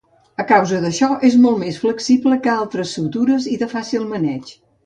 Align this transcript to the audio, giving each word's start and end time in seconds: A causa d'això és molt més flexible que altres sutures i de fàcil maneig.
A 0.43 0.45
causa 0.51 0.79
d'això 0.85 1.09
és 1.29 1.35
molt 1.43 1.61
més 1.65 1.77
flexible 1.85 2.39
que 2.47 2.57
altres 2.57 2.97
sutures 3.01 3.49
i 3.55 3.63
de 3.65 3.73
fàcil 3.79 4.13
maneig. 4.17 4.55